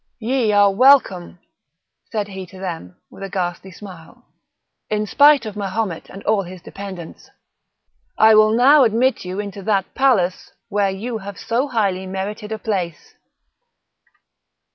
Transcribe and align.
"Ye 0.17 0.51
are 0.51 0.71
welcome," 0.73 1.37
said 2.11 2.29
he 2.29 2.47
to 2.47 2.57
them, 2.59 2.95
with 3.11 3.21
a 3.21 3.29
ghastly 3.29 3.69
smile, 3.69 4.25
"in 4.89 5.05
spite 5.05 5.45
of 5.45 5.55
Mahomet 5.55 6.09
and 6.09 6.23
all 6.23 6.41
his 6.41 6.59
dependants. 6.59 7.29
I 8.17 8.33
will 8.33 8.49
now 8.51 8.83
admit 8.83 9.23
you 9.25 9.39
into 9.39 9.61
that 9.61 9.93
palace 9.93 10.53
where 10.69 10.89
you 10.89 11.19
have 11.19 11.37
so 11.37 11.67
highly 11.67 12.07
merited 12.07 12.51
a 12.51 12.57
place." 12.57 13.13